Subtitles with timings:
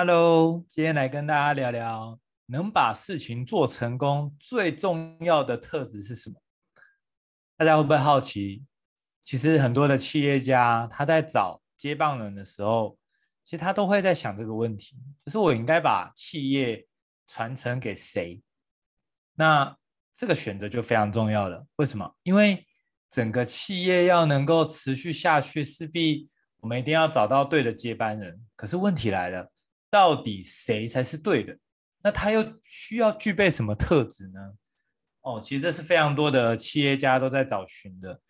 [0.00, 6.36] Hello，今天来跟大家聊聊，能把事情做成功最重要的特质是什么？
[7.56, 8.64] 大家会不会好奇？
[9.24, 12.96] 其实很多的企业家他在找接棒人的时候，
[13.42, 14.94] 其实他都会在想这个问题，
[15.26, 16.86] 就是我应该把企业
[17.26, 18.40] 传承给谁？
[19.34, 19.76] 那
[20.14, 21.66] 这个选择就非常重要了。
[21.74, 22.14] 为什么？
[22.22, 22.64] 因为
[23.10, 26.30] 整个企业要能够持续下去，势必
[26.60, 28.46] 我们一定要找到对的接班人。
[28.54, 29.50] 可是问题来了。
[29.90, 31.56] 到底谁才是对的？
[32.02, 34.38] 那他又需要具备什么特质呢？
[35.22, 38.20] 哦，其实这是非常多的企业家都在找寻的。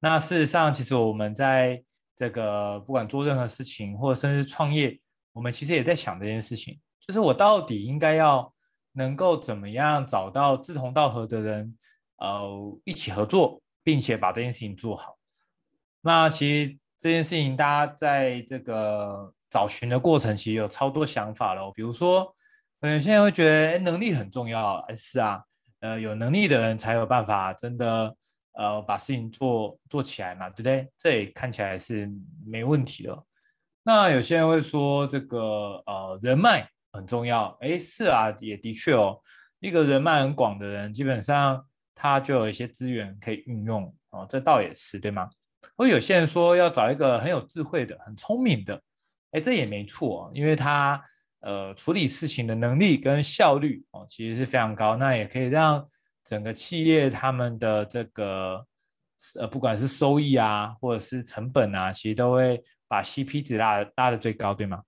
[0.00, 1.82] 那事实上，其实我们在
[2.14, 5.00] 这个不管做任何事情，或者甚至创业，
[5.32, 8.52] 我们其实也在想这件事情，就是我到底应该要
[8.92, 11.78] 能够怎么样找到志同道合的人，
[12.16, 15.16] 呃，一起合作，并且把这件事情做好。
[16.02, 19.32] 那其实这件事情，大家在这个。
[19.56, 22.26] 找寻的过程其实有超多想法了，比如说，
[22.78, 25.42] 可能现在会觉得能力很重要，是啊，
[25.80, 28.14] 呃，有能力的人才有办法真的
[28.52, 30.86] 呃把事情做做起来嘛，对不对？
[30.98, 32.06] 这也看起来是
[32.46, 33.24] 没问题的。
[33.82, 39.18] 那有些人会说这个呃人脉很重要，哎，是啊，也的确哦，
[39.60, 45.30] 一个人脉很广的人，基本上他就有一些资源可以运用哦，这倒也是对吗？
[45.78, 48.78] 或有些人说要找一个很有智慧的、很聪明的。
[49.32, 51.02] 哎，这也没错，因为他
[51.40, 55.86] 呃处理事情的能力跟效率哦，其实是非常高，那也可以让
[56.24, 58.66] 整个企业他们的这个
[59.38, 64.82] 呃不管是收益啊，或者是成本啊，其实都会把 CP 值拉拉的最高，对吗？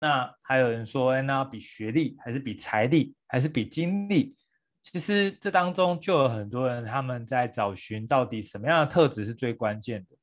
[0.00, 4.36] 那还有人说，哎，那比学历还是比财力还是比精力？
[4.80, 10.16] 其实这当中就有很多人他们在找寻到底什么样的特质是最关键的。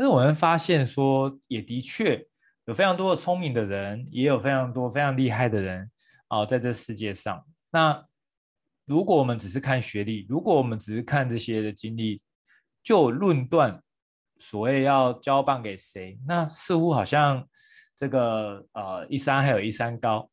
[0.00, 2.26] 但是我们发现说，也的确
[2.64, 5.90] 有非常多的聪明的人，也有非常多非常厉害的人
[6.28, 7.44] 啊，在这世界上。
[7.70, 8.02] 那
[8.86, 12.18] 如果我们只是看学历，如果我们只是看这些的经历，
[12.82, 13.82] 就论断
[14.38, 17.46] 所谓要交棒给谁，那似乎好像
[17.94, 20.30] 这个呃一山还有一山高。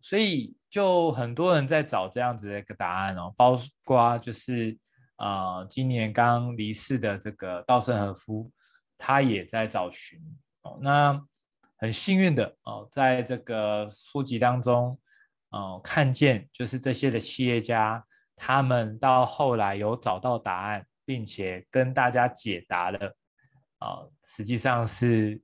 [0.00, 4.78] 所以就很多人在找这样子的一个答案哦，包括就是
[5.16, 8.50] 啊、呃，今年刚离世的这个稻盛和夫。
[8.98, 10.20] 他也在找寻
[10.62, 11.24] 哦，那
[11.76, 14.98] 很幸运的哦，在这个书籍当中
[15.50, 18.04] 哦，看见就是这些的企业家，
[18.36, 23.16] 他们到后来有找到答案，并且跟大家解答了
[23.78, 25.40] 啊，实际上是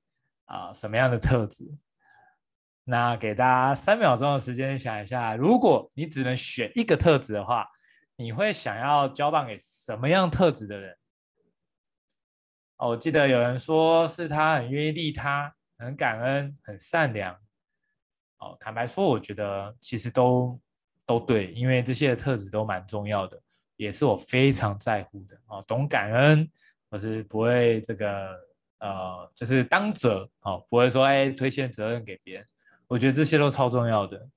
[0.47, 1.65] 啊什么样的特质？
[2.87, 7.67] 那给大家三秒钟的时间想一下，如果你只能选一个特质的话，
[8.17, 10.95] 你会想要交棒给什么样特质的人？
[12.87, 17.35] 我记得有人说是他很愿意利他，很感恩，很善良。
[18.37, 20.61] 哦，坦白说，我觉得其实都
[21.07, 23.41] 都对，因为这些特质都蛮重要的，
[23.77, 25.37] 也是我非常在乎的。
[25.47, 26.47] 哦，懂感恩，
[26.91, 28.39] 或是不会这个
[28.81, 32.47] 呃，就是当责哦，不会说哎推卸责任给别人。
[32.87, 34.29] 我觉得这些都超重要的。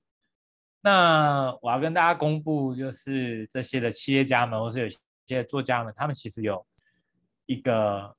[0.80, 4.88] 那我要跟大家公布，就是这些的企业家们，或是有
[5.26, 6.66] 些作家们，他们其实有
[7.44, 8.16] 一个。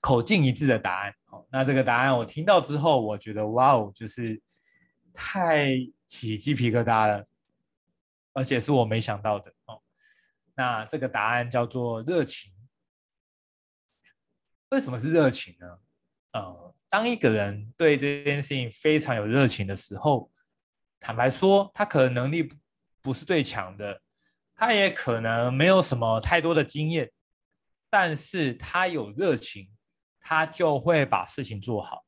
[0.00, 4.40] 口径一致的答案，哦，那这个答案我听到之后，我觉得哇哦，就是
[5.12, 7.26] 太起鸡皮疙瘩了，
[8.32, 9.82] 而且是我没想到的哦。
[10.54, 12.52] 那这个答案叫做热情。
[14.70, 15.78] 为什么是热情呢？
[16.32, 20.30] 呃，当一个人对这件事情非常有热情的时候，
[20.98, 22.50] 坦白说，他可能能力
[23.02, 24.00] 不是最强的，
[24.54, 27.10] 他也可能没有什么太多的经验，
[27.90, 29.68] 但是他有热情。
[30.20, 32.04] 他就会把事情做好，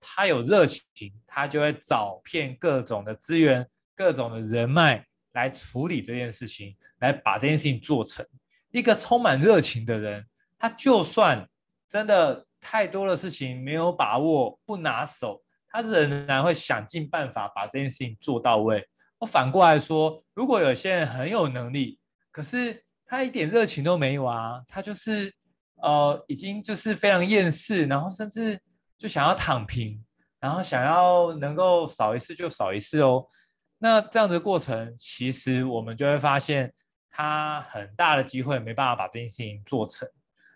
[0.00, 8.26] 他有热情，他就会找遍各种的资源、各种的人脉来处理这件事情，来把这件事情做成。
[8.70, 10.26] 一个充满热情的人，
[10.58, 11.48] 他就算
[11.88, 18.86] 真的太多的事情没有把握、不拿手，他仍然会想尽办法把这件事情做到位。
[19.18, 21.98] 我反过来说，如果有些人很有能力，
[22.30, 25.32] 可是他一点热情都没有啊，他就是。
[25.82, 28.58] 呃，已经就是非常厌世，然后甚至
[28.96, 30.02] 就想要躺平，
[30.40, 33.26] 然后想要能够少一次就少一次哦。
[33.78, 36.72] 那这样子的过程，其实我们就会发现，
[37.10, 40.08] 他很大的机会没办法把这件事情做成。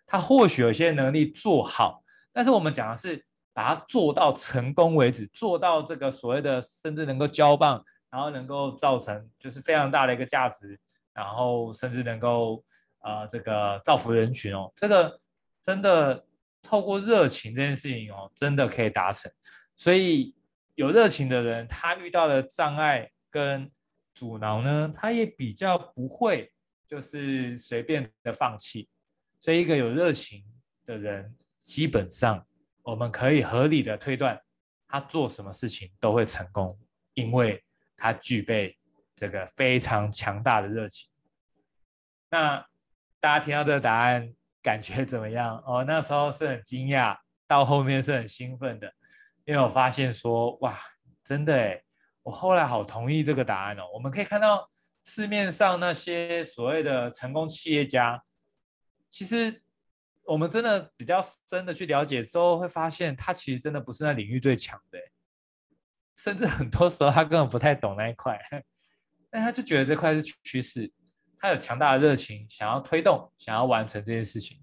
[0.06, 3.22] 他或许有些能力做好，但是我们讲的是
[3.52, 10.80] 把它做到成功为止，做到这个所谓的甚至能够交棒，然后能够造成就是非常大的一个价值，
[11.12, 12.64] 然后甚至能够。
[12.98, 15.20] 啊、呃，这个造福人群哦，这个
[15.62, 16.24] 真的
[16.62, 19.30] 透过热情这件事情哦，真的可以达成。
[19.76, 20.34] 所以
[20.74, 23.70] 有热情的人，他遇到的障碍跟
[24.14, 26.52] 阻挠呢，他也比较不会
[26.86, 28.88] 就是随便的放弃。
[29.40, 30.44] 所以，一个有热情
[30.84, 32.44] 的人，基本上
[32.82, 34.40] 我们可以合理的推断，
[34.88, 36.76] 他做什么事情都会成功，
[37.14, 37.62] 因为
[37.96, 38.76] 他具备
[39.14, 41.08] 这个非常强大的热情。
[42.30, 42.66] 那
[43.20, 44.32] 大家听到这个答案，
[44.62, 45.62] 感觉怎么样？
[45.66, 47.16] 哦，那时候是很惊讶，
[47.46, 48.92] 到后面是很兴奋的。
[49.44, 50.78] 因为我发现说，哇，
[51.24, 51.82] 真的诶，
[52.22, 53.82] 我后来好同意这个答案哦。
[53.94, 54.70] 我们可以看到
[55.04, 58.22] 市面上那些所谓的成功企业家，
[59.08, 59.62] 其实
[60.24, 64.98] 我们真的比较深的去了解之后，会发现他其实真的不是那领域最强的，
[66.14, 68.38] 甚至很多时候他根本不太懂那一块，
[69.30, 70.92] 但他就觉得这块是趋势，
[71.38, 74.58] 他有强大的热情，想要推动，想要完成这件事情，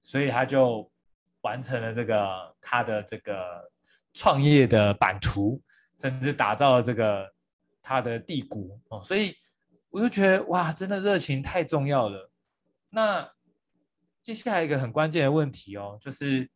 [0.00, 0.90] 所以他就
[1.42, 3.70] 完成了这个他的这个。
[4.18, 5.60] 创业的版图，
[6.00, 7.30] 甚至打造了这个
[7.82, 9.34] 他的帝国哦，所以
[9.90, 12.30] 我就觉得哇，真的热情太重要了。
[12.88, 13.30] 那
[14.22, 16.48] 接下来一个很关键的问题哦，就是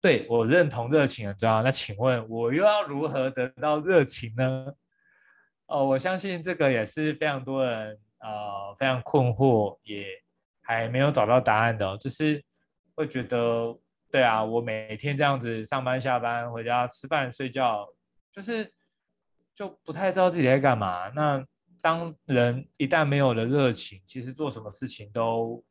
[0.00, 1.62] 对我认同热情很重要。
[1.62, 4.74] 那请问我又要如何得到热情呢？
[5.66, 10.06] 哦，我相信这个也是非常多人呃非常困惑，也
[10.60, 12.44] 还没有找到答案的，就是
[12.94, 13.78] 会觉得。
[14.10, 17.86] 对啊，我每天这样子上班、下班、回家吃饭、睡觉，
[18.32, 18.72] 就是
[19.54, 21.10] 就不太知道自己在干嘛。
[21.10, 21.44] 那
[21.82, 25.62] 当人一旦没有了热情，其实做什么事情都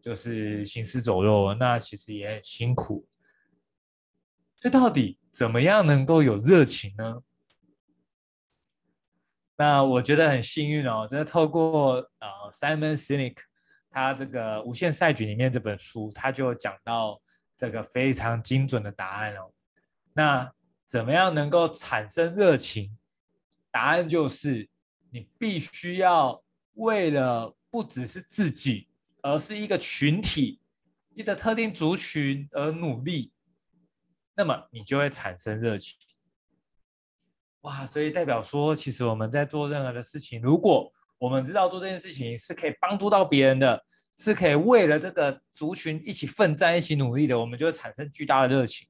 [0.00, 3.04] 就是行尸走肉，那其实也很辛苦。
[4.56, 7.20] 这到底怎么样能够有热情呢？
[9.60, 13.36] 那我觉得很幸运哦，真的透过呃 Simon Sinek
[13.90, 17.20] 他这个《无限赛局》里面这本书，他就讲到。
[17.60, 19.52] 这个非常精准的答案哦。
[20.14, 20.50] 那
[20.86, 22.96] 怎么样能够产生热情？
[23.70, 24.66] 答案就是
[25.10, 26.42] 你必须要
[26.72, 28.88] 为了不只是自己，
[29.20, 30.58] 而是一个群体、
[31.14, 33.30] 一个特定族群而努力，
[34.34, 35.98] 那么你就会产生热情。
[37.62, 43.82] 哇，所以代表说，其实我们在做任何的事情，如果我们知道做这件事情是可以帮助到别人的。
[44.22, 48.86] 是可以为了这个族群一起奋战、一起努力的，我们就会产生巨大的热情。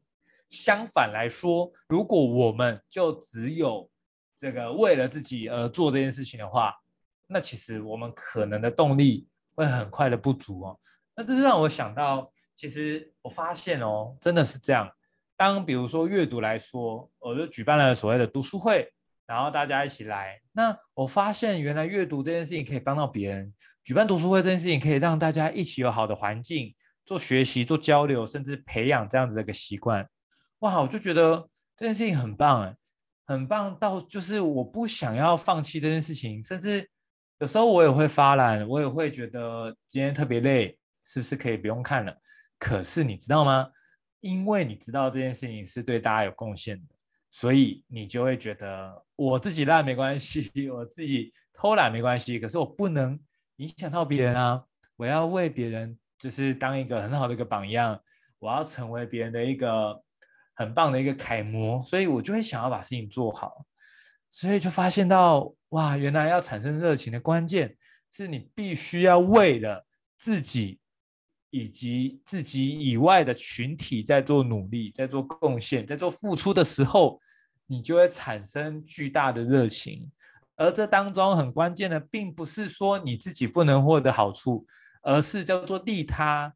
[0.48, 3.88] 相反来说，如果我们就只有
[4.36, 6.74] 这个为了自己而做这件事情的话，
[7.28, 10.80] 那其实我们可能的动力会很快的不足哦。
[11.14, 14.90] 那这是让我想到，其实我发现哦，真的是这样。
[15.40, 18.92] 当比如说阅读来说，我就举办了所谓的读书会，
[19.24, 23.50] 然后大家一起来，那我发现原来阅读这件事情可以帮到别人。
[23.82, 26.74] 举办读书会这件事情可以让大家一起有好的环境
[27.06, 30.06] 做学习、做交流，甚至培养这样子的一个习惯。
[30.58, 32.76] 哇，我就觉得这件事情很棒哎，
[33.24, 36.86] 很棒到就是我不想要放弃这件事情，甚至
[37.38, 42.14] 有时候我也会发懒，我也会觉得今天特别累，是不是可以不用看了？
[42.58, 43.70] 可是你知道吗？
[44.20, 46.94] 因为你知道这件事情是对大家有贡献的，
[47.30, 53.18] 所以你就会觉得我自己烂没关系， 我自己偷懒没关系，可是我不能。
[53.60, 54.64] 影响到别人啊！
[54.96, 58.00] 我要为别人，就是当一个很好的一个榜样，
[58.38, 60.02] 我要成为别人的一个
[60.54, 63.66] 很棒的一个楷模，所以我就会想要把事情做好，
[64.30, 67.76] 所以就发现到哇，原来要产生热情的关键
[68.10, 70.79] 是你必须要为了自己
[71.50, 77.20] 以及自己以外的群体在做努力，在做贡献，在做付出的时候，
[77.66, 80.10] 你就会产生巨大的热情。
[80.56, 84.66] 而这当中很关键的，并不是说你自己不能获得好处，
[85.02, 86.54] 而是叫做利他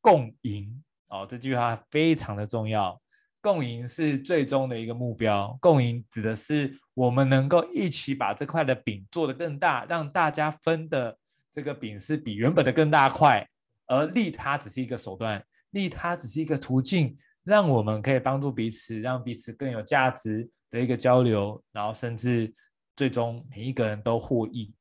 [0.00, 0.82] 共赢。
[1.08, 3.00] 哦，这句话非常的重要。
[3.40, 5.56] 共赢是最终的一个目标。
[5.60, 11.18] 共赢指的是我们能够一起把这块的饼做得更大，让大家分的
[11.52, 13.46] 这个饼是比原本的更大块。
[13.86, 22.54] 而利他只是一个手段，利他只是一个途径，让我们可以帮助彼此，让彼此更有价值的一个交流，然后甚至。
[22.96, 24.72] 最终每一个人都获益，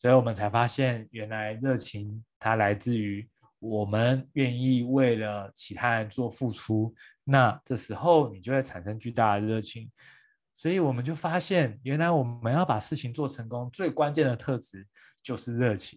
[0.00, 6.92] 所以我们才发现，原来热情它来自于我们愿意为了其他人做付出。
[7.22, 9.88] 那这时候你就会产生巨大的热情，
[10.56, 14.84] 所以我们就发现，原来我们要把事情做成功，最关键的特质
[15.22, 15.96] 就是热情。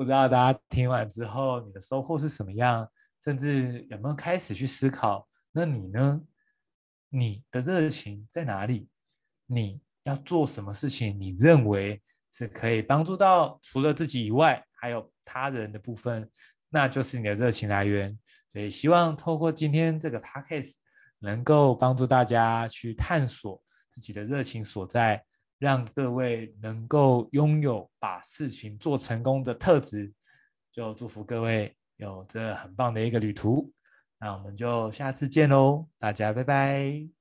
[0.00, 2.90] 不知道大家听完之后，你的收获是什么样？
[3.22, 5.28] 甚至有没有开始去思考？
[5.52, 6.22] 那你呢？
[7.10, 8.88] 你的热情在哪里？
[9.44, 9.82] 你？
[10.04, 11.20] 要做什么事情？
[11.20, 12.02] 你认为
[12.32, 16.30] 是可以帮助到除了自己以外还有他人的部分，
[16.70, 18.18] 那就是你的热情来源。
[18.54, 20.76] 所以希望透过今天这个 podcast，
[21.18, 25.22] 能够帮助大家去探索自己的热情所在，
[25.60, 30.12] 让各位能够拥有把事情做成功的特质。
[30.72, 33.72] 就祝福各位有着很棒的一个旅途。
[34.18, 37.19] 那我们就下次见喽，大家拜拜。